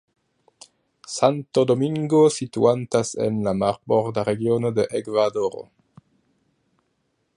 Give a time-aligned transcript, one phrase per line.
[1.15, 5.63] Santo Domingo situantas en la Marborda Regiono de Ekvadoro.